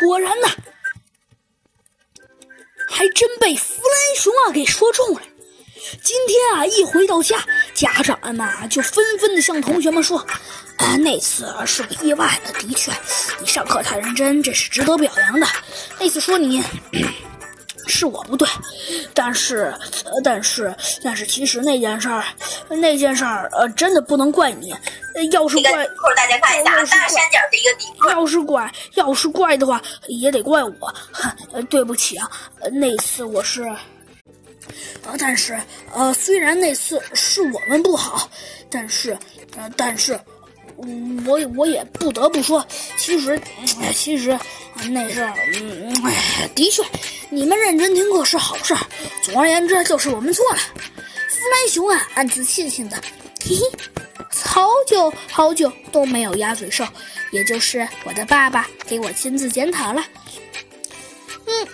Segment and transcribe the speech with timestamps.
[0.00, 0.48] 果然呐，
[2.88, 5.20] 还真被弗兰熊啊给说中了。
[6.02, 7.36] 今天啊，一回到家，
[7.74, 10.18] 家长们啊就纷纷的向同学们说
[10.78, 12.92] ：“啊，那次是个意外，的确，
[13.40, 15.46] 你上课太认真，这是值得表扬的。
[15.98, 16.62] 那次说你。
[17.88, 18.48] ”是我不对，
[19.12, 19.74] 但是，
[20.22, 20.72] 但是，
[21.02, 22.24] 但是，其实那件事儿，
[22.68, 24.72] 那件事儿，呃，真的不能怪你。
[25.32, 25.84] 要是怪，
[26.14, 26.84] 大家看一下，大
[28.12, 30.94] 要是怪，要是怪的话，也得怪我。
[31.52, 32.30] 呃， 对不起啊，
[32.70, 33.62] 那次我是，
[35.04, 35.58] 呃，但是，
[35.94, 38.30] 呃，虽然那次是我们不好，
[38.70, 39.18] 但是，
[39.56, 40.18] 呃，但是。
[41.26, 42.66] 我我也不得不说，
[42.96, 43.40] 其实，
[43.94, 44.36] 其实
[44.90, 45.94] 那事儿，嗯，
[46.56, 46.82] 的确，
[47.30, 48.74] 你们认真听课是好事。
[49.22, 50.58] 总而言之，就是我们错了。
[50.58, 52.96] 弗兰熊啊，暗自庆幸的，
[53.44, 54.01] 嘿嘿，
[54.44, 56.86] 好久好久都没有鸭嘴兽，
[57.30, 60.04] 也就是我的爸爸给我亲自检讨了。
[61.46, 61.68] 嗯，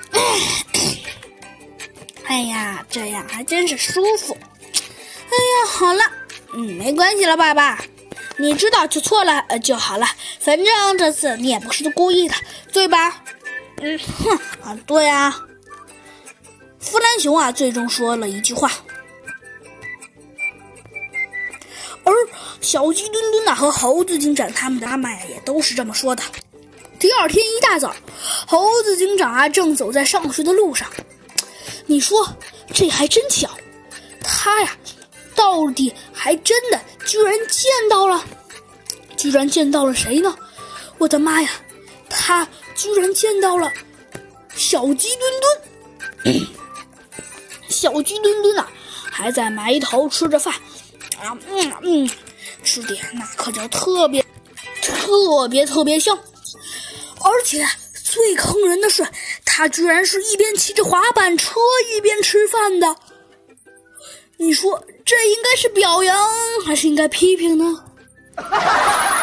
[2.25, 4.37] 哎呀，这样还真是舒服。
[4.41, 6.03] 哎呀，好了，
[6.53, 7.83] 嗯，没关系了，爸爸。
[8.41, 10.07] 你知道就错了，呃就好了。
[10.39, 12.35] 反正这次你也不是故意的，
[12.73, 13.23] 对吧？
[13.83, 15.45] 嗯，哼，啊，对啊。
[16.79, 18.71] 弗兰熊啊，最终说了一句话。
[22.69, 26.23] 小鸡墩墩呐和猴子警长他们的妈妈呀，也都是这么说的。
[26.99, 27.97] 第二天一大早，
[28.47, 30.87] 猴子警长啊正走在上学的路上。
[31.87, 32.29] 你说
[32.75, 33.49] 这还真巧，
[34.23, 34.77] 他呀。
[35.35, 38.23] 到底还真的居然见到了，
[39.17, 40.37] 居然见到了谁呢？
[40.99, 41.49] 我的妈呀，
[42.11, 43.73] 他居然见到了
[44.55, 46.47] 小鸡墩墩。
[47.71, 48.67] 小鸡墩墩呐，
[49.11, 50.53] 还在埋头吃着饭
[51.19, 52.11] 啊，嗯嗯，
[52.63, 54.25] 吃点那可叫特别
[54.83, 56.19] 特别特别香。
[57.21, 57.67] 而且
[58.05, 59.07] 最坑人的是，
[59.45, 61.61] 他居然是一边骑着滑板车
[61.95, 62.97] 一边吃饭的。
[64.37, 66.17] 你说这应该是表扬
[66.65, 67.85] 还是应该批评呢？